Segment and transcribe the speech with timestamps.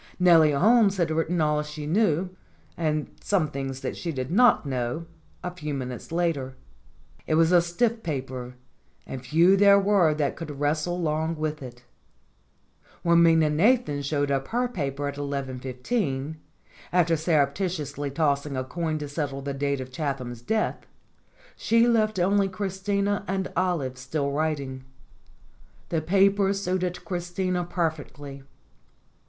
[0.19, 2.31] Nellie Holmes had writ ten all she knew,
[2.75, 5.05] and some things that she did not know,
[5.43, 6.55] a few minutes later.
[7.27, 8.55] It was a stiff paper,
[9.05, 11.83] and few there were that could wrestle long with it.
[13.03, 16.37] When Minna Nathan showed up her paper at 11.15,
[16.91, 20.87] after surreptitiously tossing a coin to settle the date of Chatham's death,
[21.55, 24.83] she left only Christina and Olive still writing.
[25.89, 28.41] The paper suited Christina perfectly.